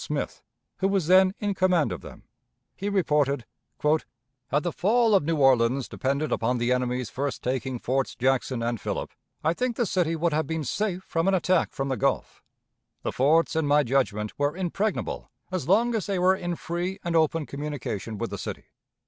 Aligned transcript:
Smith, 0.03 0.41
who 0.77 0.87
was 0.87 1.05
then 1.05 1.31
in 1.37 1.53
command 1.53 1.91
of 1.91 2.01
them. 2.01 2.23
He 2.75 2.89
reported: 2.89 3.45
"Had 3.83 4.63
the 4.63 4.71
fall 4.71 5.13
of 5.13 5.23
New 5.23 5.35
Orleans 5.37 5.87
depended 5.87 6.31
upon 6.31 6.57
the 6.57 6.71
enemy's 6.71 7.11
first 7.11 7.43
taking 7.43 7.77
Forts 7.77 8.15
Jackson 8.15 8.63
and 8.63 8.81
Philip, 8.81 9.11
I 9.43 9.53
think 9.53 9.75
the 9.75 9.85
city 9.85 10.15
would 10.15 10.33
have 10.33 10.47
been 10.47 10.63
safe 10.63 11.03
from 11.03 11.27
an 11.27 11.35
attack 11.35 11.71
from 11.71 11.89
the 11.89 11.97
Gulf. 11.97 12.41
The 13.03 13.11
forts, 13.11 13.55
in 13.55 13.67
my 13.67 13.83
judgment, 13.83 14.33
were 14.39 14.57
impregnable 14.57 15.29
as 15.51 15.67
long 15.67 15.93
as 15.93 16.07
they 16.07 16.17
were 16.17 16.35
in 16.35 16.55
free 16.55 16.97
and 17.03 17.15
open 17.15 17.45
communication 17.45 18.17
with 18.17 18.31
the 18.31 18.39
city. 18.39 18.65